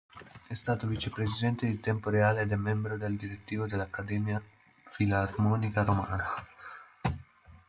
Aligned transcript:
È 0.47 0.55
stato 0.55 0.87
vicepresidente 0.87 1.67
di 1.67 1.79
Tempo 1.79 2.09
Reale 2.09 2.41
ed 2.41 2.51
è 2.51 2.55
membro 2.55 2.97
del 2.97 3.15
direttivo 3.17 3.67
dell'Accademia 3.67 4.41
Filarmonica 4.89 5.83
Romana. 5.83 6.25